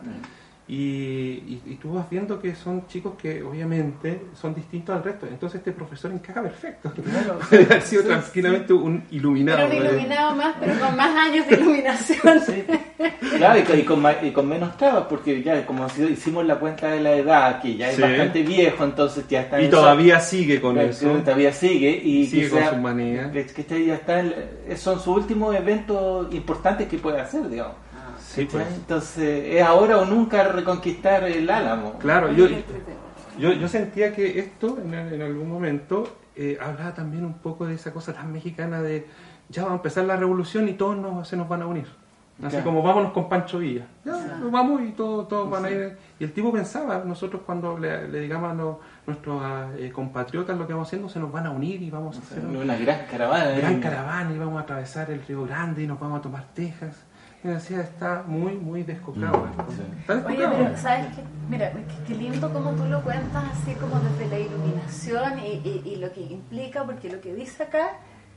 [0.72, 5.26] Y, y- y tú vas viendo que son chicos que obviamente son distintos al resto.
[5.26, 6.92] Entonces este profesor encaja perfecto.
[7.50, 9.66] Haber sido tranquilamente un iluminado.
[9.68, 12.40] Pero un iluminado más, pero con más años de iluminación.
[12.46, 12.62] Sí.
[13.36, 16.46] Claro, y con, y con ma- y con menos trabas, porque ya como si- hicimos
[16.46, 18.02] la cuenta de la edad, que ya es Sí.
[18.02, 21.08] bastante viejo, entonces ya está Y en todavía sigue con Claro, eso.
[21.24, 23.32] Todavía sigue y Sigue con quizá- sus manías.
[23.32, 24.22] que- que este ya está
[24.76, 27.74] son sus últimos eventos importantes que puede hacer, digamos.
[28.20, 28.66] Sí, pues.
[28.74, 31.94] Entonces, es ahora o nunca reconquistar el álamo.
[31.98, 32.46] Claro, yo,
[33.38, 37.74] yo, yo sentía que esto en, en algún momento eh, hablaba también un poco de
[37.74, 39.06] esa cosa tan mexicana de
[39.48, 41.86] ya va a empezar la revolución y todos nos, se nos van a unir.
[42.38, 42.64] Así Claro.
[42.64, 43.84] como vámonos con Pancho Villa.
[44.04, 45.98] Ya, nos vamos y todos, todos van a ir.
[46.18, 49.42] Y el tipo pensaba, nosotros cuando le, le digamos a los- nuestros
[49.76, 52.42] eh, compatriotas lo que vamos haciendo, se nos van a unir y vamos a hacer
[52.46, 53.50] una Una gran caravana.
[53.50, 53.80] gran ¿eh?
[53.80, 57.04] caravana y vamos a atravesar el Río Grande y nos vamos a tomar Texas.
[57.42, 59.38] Decía, está muy, muy descocado.
[59.46, 60.12] Mm, sí.
[60.26, 61.22] Oye, pero ¿sabes qué?
[61.48, 65.82] Mira, qué, qué lindo como tú lo cuentas, así como desde la iluminación y, y-
[65.86, 67.92] y lo que implica, porque lo que dice acá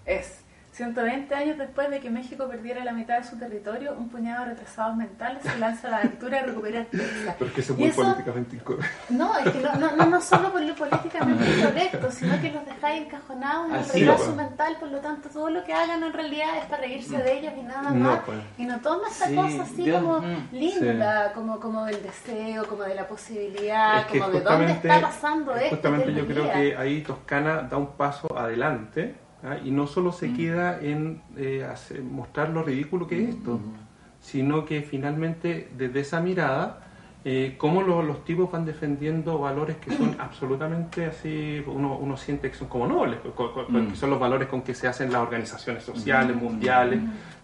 [0.05, 0.42] es
[0.73, 4.49] 120 años después de que México perdiera la mitad de su territorio, un puñado de
[4.51, 7.35] retrasados mentales se lanza a la aventura de recuperar Texas.
[7.37, 8.87] Porque eso es muy eso- políticamente incorrecto.
[9.09, 12.65] No, es que no, no, no, no solo por lo políticamente incorrecto, sino que los
[12.65, 16.11] dejáis encajonados en el Así, retraso mental, por lo tanto todo lo que hagan en
[16.13, 18.19] realidad es para reírse de ellos y nada No, más.
[18.25, 18.39] pues.
[18.57, 20.47] Y no toma esta Sí, cosa así Dios, como mm.
[20.53, 24.99] linda, como, como del deseo, como de la posibilidad, Es que como de dónde está
[25.01, 25.75] pasando esto.
[25.75, 29.57] justamente yo creo que ahí Toscana da un paso adelante ¿ah?
[29.63, 30.13] y no solo Mm.
[30.13, 33.59] se queda en eh, hacer- mostrar lo ridículo que es esto,
[34.21, 36.79] sino que finalmente desde esa mirada,
[37.25, 42.49] eh, cómo lo- los tipos van defendiendo valores que son absolutamente así, uno, uno siente
[42.49, 43.19] que son como nobles,
[43.69, 43.87] Mm.
[43.91, 46.99] que son los valores con que se hacen las organizaciones sociales, mundiales.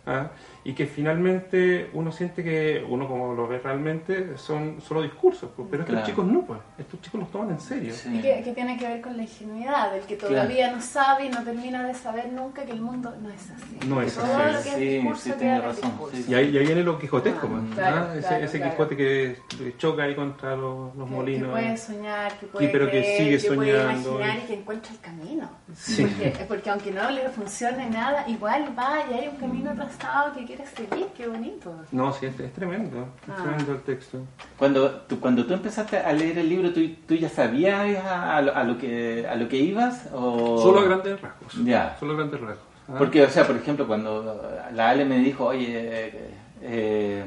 [0.06, 0.32] ¿Ah?
[0.64, 5.84] Y que finalmente uno siente que, uno como lo ve realmente, son solo discursos, pero
[5.84, 6.06] estos Claro.
[6.06, 7.94] chicos no, pues, estos chicos los toman en serio.
[7.94, 8.18] Sí.
[8.18, 11.30] Y que, que tiene que ver con la ingenuidad, del que todavía no sabe y
[11.30, 13.80] no termina de saber nunca que el mundo no es así.
[13.88, 14.54] No es todo así.
[14.54, 16.26] lo que es Sí, discurso sí, queda tiene en el razón, sí.
[16.28, 18.16] Y ahí, y ahí viene lo quijotesco, Ah, pues, claro, ¿ah?
[18.18, 18.72] ese, claro, ese claro.
[18.74, 19.38] Quijote que
[19.78, 21.48] choca ahí contra los, los Que- molinos.
[21.56, 24.10] Que puede soñar, que puede pero que creer, sigue que puede soñando.
[24.20, 25.50] imaginar y que encuentra el camino.
[25.74, 26.04] Sí.
[26.04, 29.74] Porque, porque aunque no le funcione nada, igual va y hay un camino
[30.36, 31.08] que quiere seguir.
[31.16, 31.74] Qué bonito.
[31.92, 33.44] No, sí, es, es tremendo, es Ah.
[33.44, 34.20] tremendo el texto.
[34.58, 38.42] Cuando tú, cuando tú empezaste a leer el libro, ¿tú, tú ya sabías a, a
[38.42, 40.08] lo, a lo que, a lo que ibas?
[40.14, 40.60] O...
[40.62, 41.54] Solo a grandes rasgos.
[41.66, 41.96] Ya.
[42.00, 42.64] Solo a grandes rasgos.
[42.90, 42.96] ¿ah?
[42.98, 44.42] Porque, o sea, por ejemplo, cuando
[44.74, 46.30] la Ale me dijo, oye, eh,
[46.62, 47.26] eh,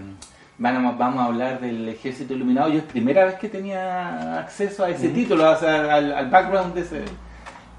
[0.59, 4.85] van a- vamos a hablar del ejército iluminado, yo es primera vez que tenía acceso
[4.85, 7.03] a ese título, o sea, al, al background de ese...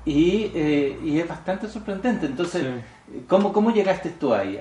[0.06, 2.26] Y, eh, y es bastante sorprendente.
[2.26, 2.66] Entonces,
[3.28, 4.60] ¿cómo, ¿cómo llegaste tú ahí?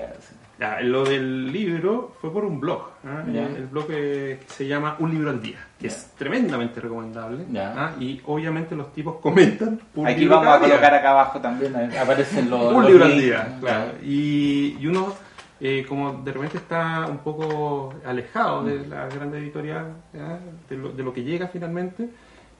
[0.59, 2.83] Ya, lo del libro fue por un blog.
[3.05, 3.23] ¿ah?
[3.33, 3.41] Ya.
[3.47, 5.93] El blog eh, que se llama Un libro al día, que Ya.
[5.95, 7.45] es tremendamente recomendable.
[7.51, 7.73] Ya.
[7.75, 7.91] ¿ah?
[7.99, 9.79] Y obviamente los tipos comentan.
[9.95, 10.75] un Aquí libro vamos a cada día.
[10.75, 12.71] colocar acá abajo también, eh, aparecen los...
[12.71, 13.25] un los libro al links.
[13.25, 13.91] día, claro.
[14.03, 15.13] Y, y uno,
[15.59, 19.87] eh, como de repente está un poco alejado de la gran editorial,
[20.69, 22.09] de, lo, de lo que llega finalmente,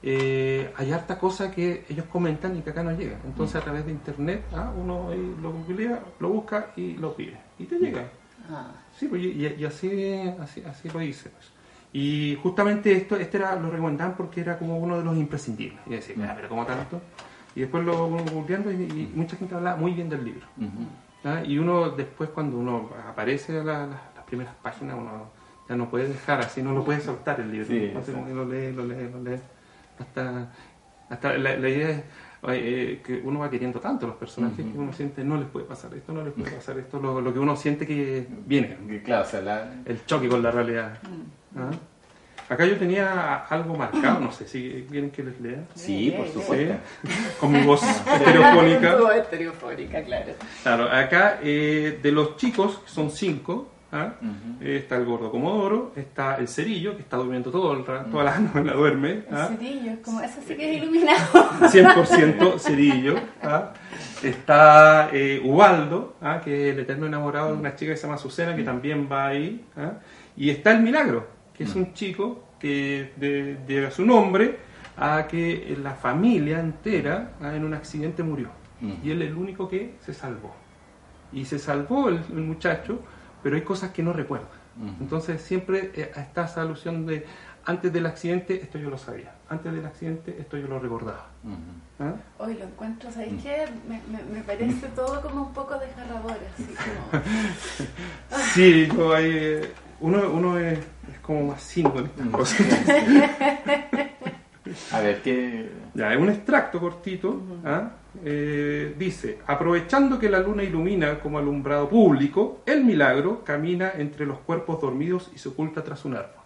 [0.06, 3.18] eh, hay harta cosa que ellos comentan y que acá no llega.
[3.24, 4.70] Entonces, a través de internet, ¿ah?
[4.76, 7.38] uno ahí lo googlea, lo busca y lo pide.
[7.58, 8.04] Y te llega.
[8.50, 8.72] Ah.
[8.94, 11.30] Sí, pues, y, y así, así, así lo hice.
[11.30, 11.50] pues.
[11.94, 15.80] Y justamente esto, este era, lo recomendaban porque era como uno de los imprescindibles.
[15.86, 17.00] Y decía, "Ah, pero ¿cómo tanto?
[17.56, 20.46] Y después lo googleando y, y mucha gente hablaba muy bien del libro.
[21.24, 21.42] ¿ah?
[21.46, 25.30] Y uno después cuando uno aparece a la- la- las primeras páginas, uno
[25.68, 27.68] ya no puede dejar así, no lo puede soltar el libro.
[27.68, 28.12] Sí, exacto.
[28.34, 29.38] lo lee, lo lee, lo lee.
[29.98, 30.50] Hasta,
[31.08, 32.02] hasta la, la idea es
[32.48, 35.64] eh, que uno va queriendo tanto a los personajes que uno siente no les puede
[35.66, 39.22] pasar esto, no les puede pasar esto, lo, lo que uno siente que viene, Claro,
[39.24, 40.98] o sea, la- el choque con la realidad.
[41.56, 41.70] ¿ah?
[42.46, 45.64] Acá yo tenía algo marcado, no sé si quieren que les lea.
[45.74, 46.74] Sí, por Sí, supuesto.
[47.40, 48.96] Con mi voz estereofónica.
[48.96, 50.32] Voz estereofónica, claro.
[50.62, 54.14] Claro, acá eh, de los chicos, que son cinco, ¿ah?
[54.60, 58.24] Eh, está el gordo comodoro, está el cerillo, que está durmiendo todo el rato, toda
[58.24, 59.10] la noche la duerme.
[59.10, 59.48] El ¿ah?
[59.48, 61.20] cerillo, como, eso sí que es iluminado.
[61.60, 63.14] 100% cerillo.
[63.42, 63.72] ¿ah?
[64.22, 66.40] Está eh, Ubaldo, ¿ah?
[66.42, 69.28] que es el eterno enamorado de una chica que se llama Azucena, que también va
[69.28, 69.64] ahí.
[69.76, 69.92] ¿ah?
[70.36, 71.26] Y está el Milagro,
[71.56, 74.58] que es un chico que de- lleva su nombre
[74.96, 77.54] a que la familia entera ¿ah?
[77.54, 78.48] en un accidente murió.
[78.80, 78.92] Mm.
[79.04, 80.54] Y él es el único que se salvó.
[81.32, 83.00] Y se salvó el, el muchacho,
[83.44, 84.48] pero hay cosas que no recuerda.
[85.00, 87.24] Entonces siempre eh, está esa alusión de
[87.66, 91.26] antes del accidente esto yo lo sabía, antes del accidente esto yo lo recordaba.
[92.00, 92.14] ¿Ah?
[92.38, 93.66] Hoy lo encuentro, ¿sabes qué?
[93.88, 97.22] Me, me, me parece todo como un poco desgarrador, así como...
[98.54, 102.66] Sí, yo ahí, eh, uno, uno es, es como más cínico en estas cosas.
[104.92, 105.70] A ver, ¿qué...?
[105.94, 107.40] Ya, es un extracto cortito.
[107.64, 107.90] ¿ah?
[108.24, 114.38] Eh, dice, aprovechando que la luna ilumina como alumbrado público, el milagro camina entre los
[114.38, 116.42] cuerpos dormidos y se oculta tras un árbol.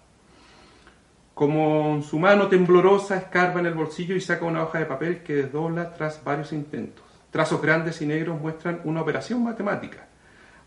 [1.34, 5.34] Como su mano temblorosa escarba en el bolsillo y saca una hoja de papel que
[5.34, 7.04] desdobla tras varios intentos.
[7.30, 10.06] Trazos grandes y negros muestran una operación matemática.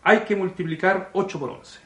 [0.04, 1.80] Hay que multiplicar 8 por 11.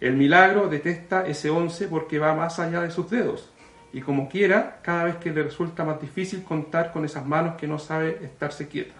[0.00, 3.50] El milagro detesta ese 11 porque va más allá de sus dedos.
[3.92, 7.66] Y como quiera, cada vez que le resulta más difícil contar con esas manos que
[7.66, 8.94] no sabe estarse quieta.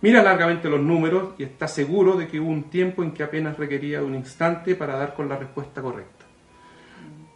[0.00, 3.56] Mira largamente los números y está seguro de que hubo un tiempo en que apenas
[3.56, 6.26] requería un instante para dar con la respuesta correcta.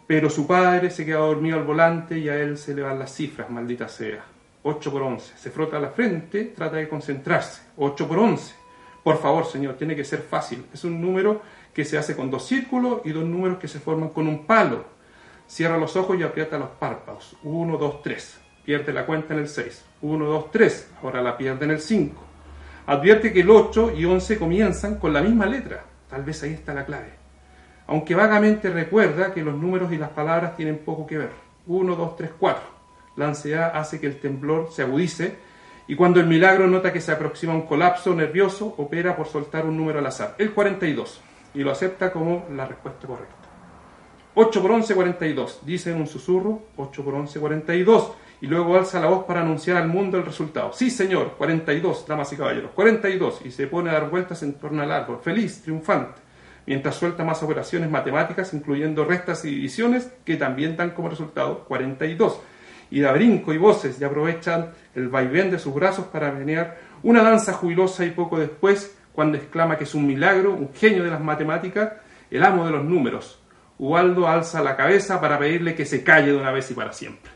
[0.05, 3.13] Pero su padre se queda dormido al volante y a él se le van las
[3.13, 4.23] cifras, maldita sea.
[4.63, 5.37] 8 por 11.
[5.37, 7.61] Se frota la frente, trata de concentrarse.
[7.77, 8.55] 8 por 11.
[9.03, 10.65] Por favor, señor, tiene que ser fácil.
[10.73, 11.41] Es un número
[11.73, 14.85] que se hace con dos círculos y dos números que se forman con un palo.
[15.49, 17.35] Cierra los ojos y aprieta los párpados.
[17.41, 18.39] 1, 2, 3.
[18.63, 19.83] Pierde la cuenta en el 6.
[20.03, 20.91] 1, 2, 3.
[21.01, 22.21] Ahora la pierde en el 5.
[22.85, 25.85] Advierte que el 8 y 11 comienzan con la misma letra.
[26.07, 27.13] Tal vez ahí está la clave.
[27.87, 31.31] Aunque vagamente recuerda que los números y las palabras tienen poco que ver.
[31.65, 32.63] 1, 2, 3, 4.
[33.15, 35.35] La ansiedad hace que el temblor se agudice
[35.87, 39.77] y cuando el milagro nota que se aproxima un colapso nervioso, opera por soltar un
[39.77, 41.19] número al azar, el 42,
[41.55, 43.48] y lo acepta como la respuesta correcta.
[44.41, 45.59] 8 por 11, 42.
[45.65, 48.13] Dice en un susurro, 8 por 11, 42.
[48.39, 50.71] Y luego alza la voz para anunciar al mundo el resultado.
[50.71, 53.41] Sí, señor, 42, damas y caballeros, 42.
[53.43, 56.21] Y se pone a dar vueltas en torno al árbol, feliz, triunfante.
[56.65, 62.39] Mientras suelta más operaciones matemáticas, incluyendo restas y divisiones, que también dan como resultado 42.
[62.91, 67.23] Y da brinco y voces y aprovechan el vaivén de sus brazos para menear una
[67.23, 71.19] danza jubilosa y poco después, cuando exclama que es un milagro, un genio de las
[71.19, 71.91] matemáticas,
[72.31, 73.38] el amo de los números,
[73.79, 77.31] Ubaldo alza la cabeza para pedirle que se calle de una vez y para siempre.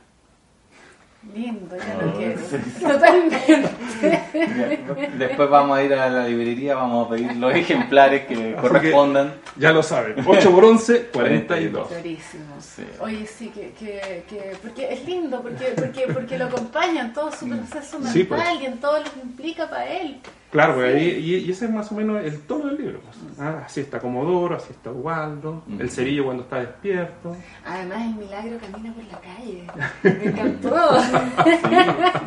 [1.34, 2.38] Lindo, ya lo Oh, quiero.
[2.50, 2.58] sí.
[2.82, 3.62] Totalmente.
[5.18, 9.34] Después vamos a ir a la librería, vamos a pedir los ejemplares que correspondan.
[9.58, 11.88] Ya lo saben, 8 por 11, 42.
[11.88, 12.56] Clarísimo.
[12.60, 12.84] Sí.
[13.00, 17.32] Oye, sí, que, que, que, porque es lindo, porque, porque, porque lo acompaña en todo
[17.32, 18.42] su proceso mental Sí, pues.
[18.62, 20.20] y en todo lo que implica para él.
[20.54, 23.00] Claro, pues, ahí- y, y ese es más o menos el tono del libro.
[23.02, 23.18] pues.
[23.40, 27.36] Ah, así está Comodoro, así está Ubaldo, el cerillo cuando está despierto.
[27.66, 29.64] Además, el milagro camina por la calle.
[30.04, 31.02] Me encantó.
[31.02, 31.12] Sí.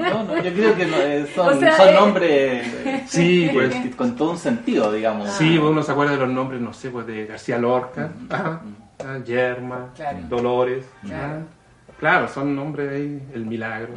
[0.00, 2.74] No, no, yo creo que no, eh, son, O sea, son eh, nombres
[3.08, 3.74] Sí, pues.
[3.74, 5.30] que- con todo un sentido, digamos.
[5.30, 8.60] Sí, pues, uno se acuerda de los nombres, no sé, pues de García Lorca, ah,
[9.04, 10.18] ah, Yerma, Claro.
[10.28, 10.84] Dolores.
[11.04, 11.38] Claro.
[11.42, 11.92] ah.
[12.00, 13.94] Claro, son nombres ahí, el milagro,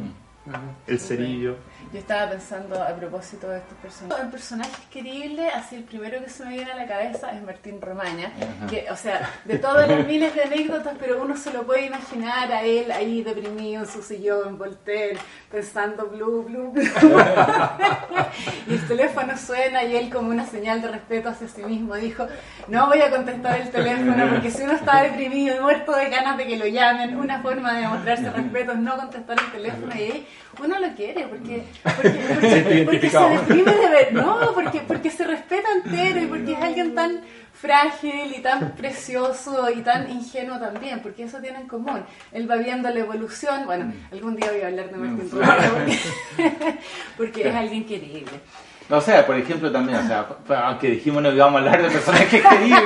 [0.52, 1.56] ah, el cerillo.
[1.92, 4.24] Yo estaba pensando a propósito de estos personajes.
[4.24, 7.80] En personajes queribles, así el primero que se me viene a la cabeza es Martín
[7.80, 8.66] Romaña, Ajá.
[8.68, 12.52] que, o sea, de todas las miles de anécdotas, pero uno se lo puede imaginar
[12.52, 15.18] a él ahí deprimido en su sillón, Voltaire,
[15.50, 16.86] pensando blue, blue, blue.
[18.68, 22.24] y el teléfono suena y él como una señal de respeto hacia sí mismo dijo,
[22.68, 26.36] no voy a contestar el teléfono porque si uno está deprimido y muerto de ganas
[26.36, 29.98] de que lo llamen, una forma de demostrarse respeto es no contestar el teléfono y
[29.98, 30.28] ahí
[30.62, 32.10] uno lo quiere porque, porque,
[32.84, 36.94] porque, se deprime de ver, no, porque, porque se respeta entero y porque es alguien
[36.94, 37.20] tan
[37.52, 42.02] frágil y tan precioso y tan ingenuo también, porque eso tiene en común.
[42.32, 45.38] Él va viendo la evolución, bueno, algún día voy a hablar de Martín Mm.
[45.38, 45.98] Romero porque,
[47.16, 48.40] porque es alguien querible.
[48.88, 50.26] O sea, por ejemplo, también, o sea,
[50.64, 52.82] aunque dijimos no íbamos a hablar de personajes queribles,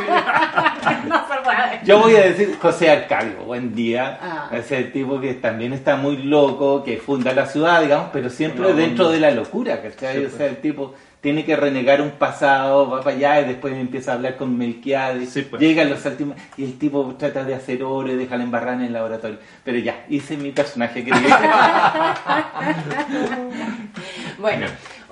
[1.09, 1.26] No
[1.84, 4.18] yo voy a decir José Arcadio, buen día.
[4.22, 4.48] Ah.
[4.52, 8.74] Ese tipo que también está muy loco, que funda la ciudad, digamos, pero siempre No,
[8.74, 9.10] dentro no.
[9.10, 10.18] de la locura, ¿cachai?
[10.20, 13.72] Sí, o sea, el tipo tiene que renegar un pasado, va para allá y después
[13.74, 15.60] empieza a hablar con Melquiades, Sí, pues.
[15.62, 18.76] llega a los últimos y el tipo trata de hacer oro y deja la embarrada
[18.76, 19.38] en el laboratorio.
[19.64, 21.28] Pero ya, hice mi personaje querido.
[24.38, 24.66] Bueno,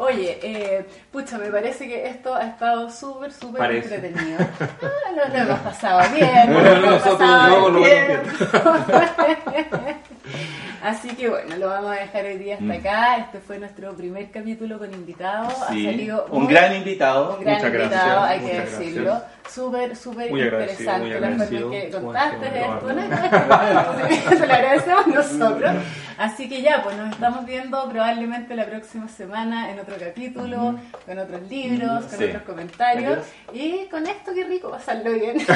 [0.04, 3.94] Oye, eh, pucha, me parece que esto ha estado súper, súper Parece.
[3.94, 4.40] entretenido.
[4.82, 6.52] Ah, lo, lo hemos pasado bien.
[6.52, 8.22] Bueno, lo hemos nosotros pasado lo bien.
[10.82, 13.16] Así que bueno, lo vamos a dejar hoy día hasta acá.
[13.18, 15.54] Este fue nuestro primer capítulo con invitados.
[15.62, 17.36] Ha Sí, salido un gran invitado.
[17.38, 19.04] un gran Muchas gracias, invitado, hay que muchas decirlo.
[19.04, 19.32] gracias.
[19.52, 24.28] Súper, súper Muy agradecido, interesante muy la forma en que contaste esto.
[24.38, 25.06] Se lo agradecemos
[25.40, 25.70] nosotros.
[26.18, 31.18] Así que ya, pues nos estamos viendo probablemente la próxima semana en otro capítulo, con
[31.18, 32.24] otros libros, con Sí.
[32.24, 33.18] otros comentarios.
[33.52, 35.38] Y con esto, qué rico pasarlo bien.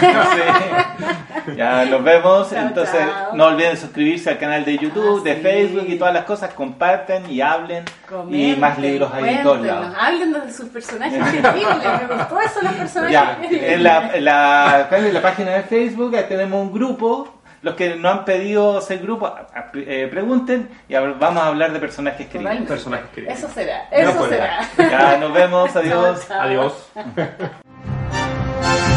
[1.47, 1.57] Sí.
[1.57, 2.51] Ya nos vemos.
[2.51, 3.35] Chao, Entonces, chao.
[3.37, 5.41] no olviden suscribirse al canal de YouTube, De sí.
[5.43, 6.53] Facebook y todas las cosas.
[6.55, 7.85] Comparten y hablen.
[8.31, 9.95] y más libros hay en todos lados.
[9.99, 12.09] Hablen de sus personajes increíbles.
[12.09, 16.15] Me gustó eso, los personajes Ya, en la, en la, en la página de Facebook
[16.17, 17.33] ahí tenemos un grupo.
[17.63, 19.35] Los que no han pedido ser grupo,
[19.75, 22.55] eh, pregunten y vamos a hablar de personajes queridos.
[22.69, 23.39] Personajes queridos.
[23.39, 24.61] Eso será, eso será.
[24.79, 26.31] Ya, nos vemos, adiós.
[26.31, 26.91] Adiós.